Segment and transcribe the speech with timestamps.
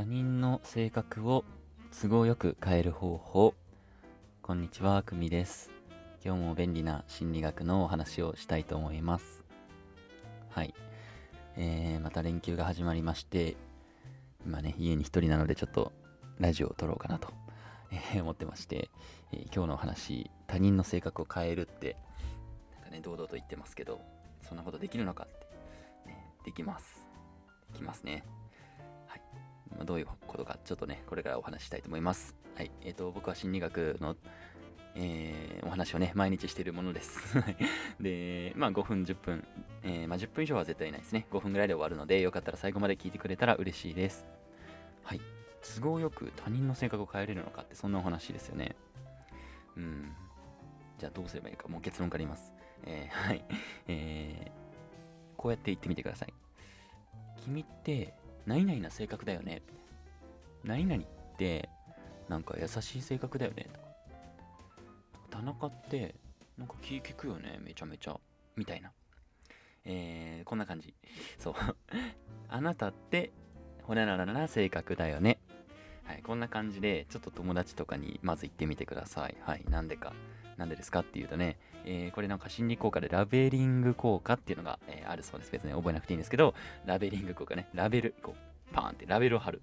[0.00, 1.44] 他人の性格を
[2.00, 3.54] 都合よく変える方法。
[4.40, 5.70] こんにちはくみです。
[6.24, 9.44] 今日も便利な心理学のお話をしたいと思います。
[10.48, 10.72] はい。
[11.58, 13.58] えー、また連休が始まりまして
[14.46, 15.92] 今ね家に一人なのでちょっと
[16.38, 17.28] ラジオを撮ろうかなと、
[17.92, 18.88] えー、思ってまして、
[19.34, 21.98] えー、今日のお話他人の性格を変えるって
[22.72, 24.00] なんかね堂々と言ってますけど
[24.48, 25.38] そんなことできるのかっ
[26.06, 27.06] て、ね、できます。
[27.74, 28.24] できますね。
[29.76, 32.34] まあ、どういうことか、ちょっとね、これからお話ししたいと思います。
[32.56, 32.70] はい。
[32.82, 34.16] えっ、ー、と、僕は心理学の、
[34.94, 37.36] えー、お話をね、毎日しているものです。
[38.00, 39.46] で、まあ、5分、10分、
[39.82, 41.26] えー、まあ、10分以上は絶対ないですね。
[41.30, 44.26] 5分ぐらいで終わるので、よかったら最後まで聞いてくれたら嬉しいです。
[45.02, 45.20] はい。
[45.62, 48.76] 都合よく他人の性格を変えれるのかって、そんなお話ですよね。
[49.76, 50.12] うん。
[50.98, 52.52] じゃあ、どうすればいいか、もう結論から言います。
[52.84, 53.44] えー、はい。
[53.88, 56.34] えー、こうやって言ってみてください。
[57.44, 58.14] 君って
[58.46, 59.62] 何々な性格だよね。
[60.64, 61.06] 何々っ
[61.36, 61.68] て
[62.28, 63.68] なんか優しい性格だよね。
[63.72, 63.86] とか
[65.30, 66.14] 田中って
[66.58, 67.58] なんか気利くよね。
[67.62, 68.18] めちゃめちゃ。
[68.56, 68.92] みたいな。
[69.84, 70.94] えー、こんな感じ。
[71.38, 71.54] そう。
[72.48, 73.32] あなたって
[73.82, 75.38] ほらららな性格だよね。
[76.04, 79.36] はい、こんな感じで、ちょっと友達とかにまず言ってみてください。
[79.42, 80.12] はい、なんでか。
[80.56, 85.52] なんでですかっていうとね、えー、これなんか心理効果でラベリング効果っていうのが、えー、あるそうです。
[85.52, 89.62] 別に覚えなくていいんですけど、ラベリング効果ね、ラベル、こう、パーンってラベルを貼る。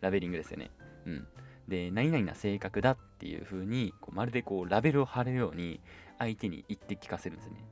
[0.00, 0.70] ラベリングですよね。
[1.06, 1.26] うん。
[1.68, 5.80] で、何々な性格だっていう風に、こうまるでこうラベルを貼るように
[6.18, 7.64] 相手に言って聞かせるんですね。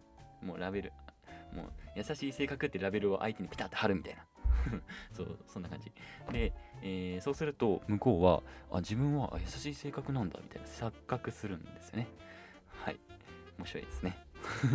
[0.42, 0.92] もうラベル、
[1.52, 1.66] もう
[1.97, 4.25] 優しい性格ってラベルを相手にピタッと貼るみたいな。
[5.12, 5.92] そう、そんな感じ。
[6.32, 12.08] で、えー、そうすると向こうは、あ、自分は優しい性格なんだみたいな錯覚するんですよね。
[12.84, 13.00] はい。
[13.61, 14.16] 面白いですね。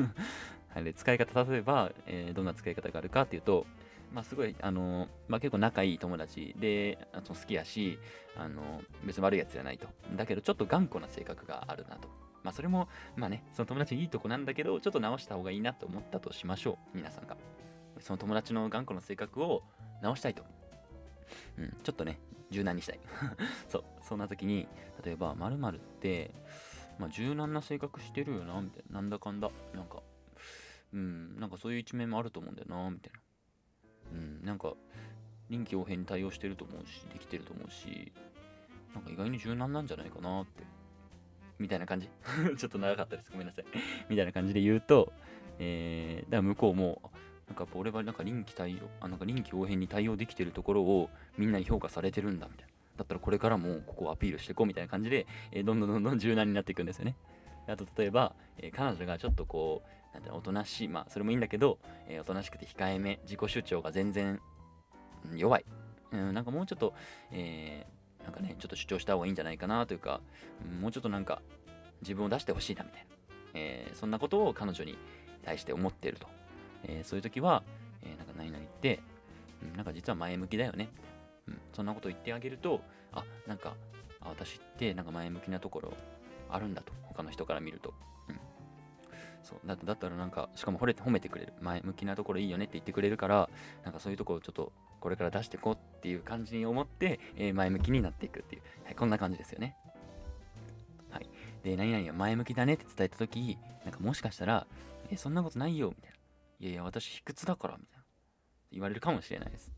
[0.69, 3.65] はい、で使い方、例えば、えー、どんな使い方があるかっていうと、
[4.13, 7.97] まあ、すごい、あのまあ、結構仲いい友達で、あの好きやし、
[8.37, 9.87] あの別に悪いやつじゃないと。
[10.15, 12.07] だけど、ちょっと頑固な性格があるなと。
[12.43, 16.97] まあ、それも、まあね、その友達いいとこなんだけど、ちょっと直した方がいいなと思ったとしましょう。
[16.97, 17.35] 皆さんが。
[17.99, 19.63] その友達の頑固な性格を
[20.01, 20.43] 直したいと。
[21.57, 22.19] うん、ちょっとね、
[22.51, 22.99] 柔軟にしたい。
[23.67, 24.67] そう、そんな時に、
[25.03, 26.31] 例えば、〇〇って、
[26.99, 29.01] まあ、柔軟な性格してるよな、みたいな。
[29.01, 29.49] なんだかんだ。
[29.73, 30.01] なんか、
[30.93, 33.19] うん、なんかそういう一面もあると思うんだよな、みたいな。
[34.13, 34.73] うん、なんか、
[35.49, 38.11] 臨機応変に対応してると思うし、できてると思うし、
[38.93, 40.63] なんか意外に柔軟なんじゃないかなって。
[41.57, 42.09] みたいな感じ
[42.57, 43.31] ちょっと長かったです。
[43.31, 43.65] ごめんなさい
[44.09, 45.13] みたいな感じで言うと、
[45.59, 47.11] えー、だから向こうも、
[47.47, 52.74] なんか俺はなんか臨機対応、あなんか臨機応変に対応できてるところをみんなに評価されてるんだみたいな。
[52.97, 57.15] だったらこれからもここをアピールしていこうみたいな感じで、えー、どんどんどんどん柔軟になっていくんですよね。
[57.67, 64.39] あと例えば、えー、彼女がちょっとこう、なんていうの、おとなしい、まあそれもいいんだけど、えー、おとなしくて控えめ、自己主張が全然
[65.35, 65.65] 弱い。
[66.11, 66.93] うん、なんかもうちょっと、
[67.31, 70.21] えー、なんかね、ちょっと主張した方がいいんじゃないかなというか、
[70.79, 71.41] もうちょっとなんか
[72.01, 73.07] 自分を出してほしいなみたいな、
[73.55, 74.97] えー、そんなことを彼女に
[75.43, 76.27] 対して思っていると。
[76.83, 77.63] えー、そういう時は、
[78.03, 78.99] えー、なんか何々って、
[79.63, 80.89] うん、なんか実は前向きだよね。
[81.47, 83.75] うん、そんなこと言ってあげると、あ、なんか、
[84.21, 85.93] 私ってなんか前向きなところ
[86.49, 86.93] あるんだと。
[87.03, 87.93] 他の人から見ると。
[88.29, 88.39] うん。
[89.43, 91.53] そうだだったらなんか、しかも褒め褒めてくれる。
[91.61, 93.49] 前向きなところいいよねって言ってくれるから、
[93.83, 99.75] なんかそういうところをちょっとこれから出してこうっていう感じに思って、えー、前向きになっていくっていう、はい、こんな感じですよね。
[101.11, 101.29] はい。
[101.63, 104.65] で、何々は前向きだねって伝えたとき、なんかもしかしたら、
[105.11, 106.17] え、そんなことないよみたいな。
[106.59, 108.05] いやいや、私卑屈だから、みたいな。
[108.71, 109.71] 言われるかもしれないです。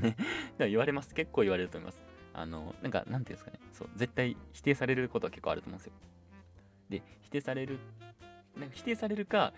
[0.00, 0.16] ね。
[0.58, 1.14] でも言われます。
[1.14, 2.02] 結構言われると思います。
[2.34, 3.60] あの、なんか、なんていうんですかね。
[3.72, 5.92] そう、絶対否定されることは結構あると思うんですよ。
[6.88, 7.78] で、否定される、
[8.56, 9.52] なんか否定されるか、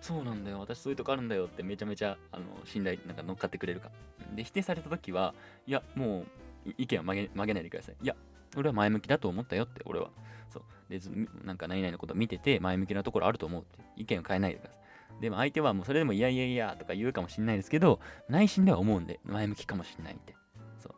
[0.00, 3.90] そうなんだよ、私そういうとこあるんだよってめちゃめちゃ、あの、信頼、なんか乗っかってくれるか。
[4.34, 5.34] で、否定された時は、
[5.66, 6.24] いや、も
[6.66, 7.96] う、意見は曲げ曲げないでください。
[8.02, 8.14] いや、
[8.56, 10.10] 俺は前向きだと思ったよって、俺は。
[10.48, 10.62] そう。
[10.88, 11.00] で、
[11.44, 13.80] なんか何々のこと見てて、前向きなところあると思うって。
[13.96, 14.80] 意見を変えないでください。
[15.20, 20.34] でも相手はもうそれでもいやいやいやとか言うかもしれないですけど、内心では思うんで、前向きかもしれないって。
[20.78, 20.94] そう。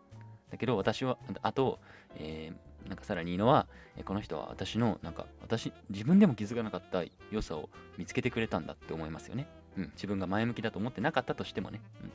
[0.50, 1.80] だけど私は、あと、
[2.16, 3.66] えー、なんかさらにいいのは、
[4.04, 9.48] この人は私の、なんか私、自分でも気づかなかった良さを見つけてくれたんだって思いますよね。
[9.76, 9.90] うん。
[9.94, 11.80] 自分が前向きだと思ってなかったとしてもね。
[12.02, 12.12] うん。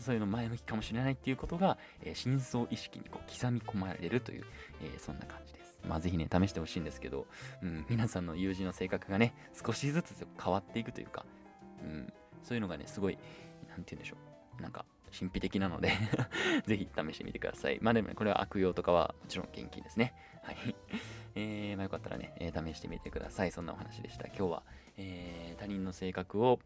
[0.00, 0.14] そう。
[0.14, 4.44] いうの前向きかもしれないっていうことが、えー、深層意識にこう刻み込まれるという、
[4.82, 5.78] えー、そんな感じです。
[5.86, 7.26] まあぜひね、試してほしいんですけど、
[7.62, 11.24] うん、皆さんの友人の性格がね、少しずつ変わっていくというか、
[11.82, 12.12] うん、
[12.42, 13.18] そういうのがね、すごい、
[13.68, 14.16] なんて言うんでしょ
[14.58, 14.62] う。
[14.62, 14.84] なんか、
[15.16, 15.90] 神秘的なので
[16.66, 17.78] ぜひ試してみてください。
[17.80, 20.14] まあでもね、これは悪用とかはもちろん厳禁ですね。
[20.42, 20.56] はい。
[21.34, 23.52] えー、まあよかったらね、えー、試してみてください。
[23.52, 24.26] そんなお話でした。
[24.28, 24.62] 今日は、
[24.96, 26.60] えー、他人の性格を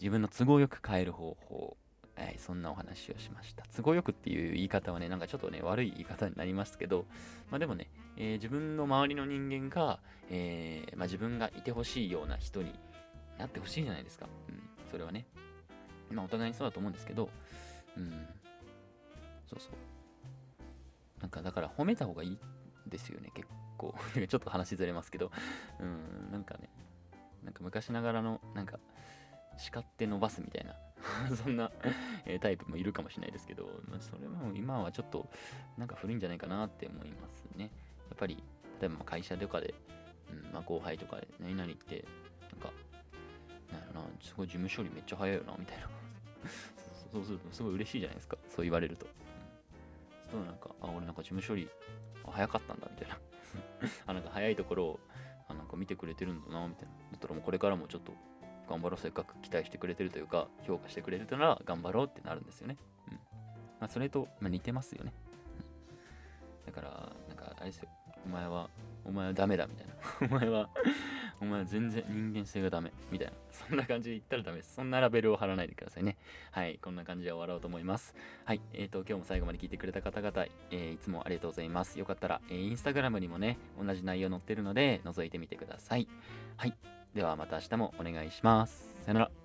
[0.00, 1.76] 自分の都合よく変える方法
[2.14, 3.64] はい、そんなお話をしました。
[3.74, 7.06] 都合よくっていう言い方はね、なんかちょっとね、悪い言い方になりますけど、
[7.50, 9.98] まあでもね、えー、自分の周りの人間が、
[10.30, 12.78] えー、まあ、自分がいてほしいような人に
[13.38, 14.26] なってほしいじゃないですか。
[14.48, 15.26] うん、それはね。
[16.10, 17.30] まあお互いにそうだと思うんですけど、
[17.96, 18.10] うん、
[19.46, 19.72] そうそう。
[21.20, 22.38] なんかだから褒めた方がいい
[22.86, 23.48] ですよね、結
[23.78, 23.94] 構。
[24.28, 25.30] ちょっと話ずれますけど、
[25.80, 26.68] うん、なんかね、
[27.42, 28.78] なんか昔ながらの、なんか、
[29.56, 30.74] 叱って伸ばすみたいな
[31.36, 31.70] そんな
[32.26, 35.28] えタイプもいるかもしれないですけど、まあ、それも今はちょっと
[35.76, 37.70] なんか古いんじゃないかなって思いますね。
[38.08, 38.42] やっぱり、
[38.80, 39.74] 例えば会社とかで、
[40.30, 42.04] うんまあ、後輩とかで何々って、
[42.50, 42.72] なんか、
[43.72, 45.88] なんやろな、すごい事務処理めっちゃ早いよな、みたいな。
[47.12, 48.36] そうするとすごい嬉しいじゃないですか。
[48.48, 49.06] そう言われると。
[49.06, 51.68] うん、そうなんか、あ、俺なんか事務処理
[52.24, 53.18] 早かったんだ、みたいな。
[54.06, 55.00] あ、なんか早いところを、
[55.48, 56.94] あ、なんか見てくれてるんだな、みたいな。
[57.12, 58.12] だったらもうこれからもちょっと
[58.68, 62.76] 頑張ろう、せっかく期待してくれてるというか、評価してくれるとなら頑張ろうってなるんですよね。
[63.08, 63.14] うん。
[63.14, 63.20] ま
[63.80, 65.12] あ、それと、まあ、似てますよね。
[66.66, 67.88] うん、だから、なんか、あれですよ。
[68.24, 68.68] お前は、
[69.04, 69.94] お前はダメだみたいな。
[70.36, 70.70] お前は、
[71.40, 73.32] お前は全然人間性がダメみたいな。
[73.50, 74.74] そんな感じで言ったらダメです。
[74.74, 76.16] そんなラベルを貼らないでくださいね。
[76.52, 76.78] はい。
[76.80, 78.14] こんな感じで終わろうと思います。
[78.44, 78.60] はい。
[78.72, 81.98] えっ、ー、と、今日も最後まで聞いてくれた方々、えー、いつもありがとうございます。
[81.98, 86.06] よかったら、えー、インスタグラムにもね、同じ内容載ってるので、覗いてみてください。
[86.56, 87.01] はい。
[87.14, 88.90] ではまた明日もお願いします。
[89.04, 89.41] さよなら。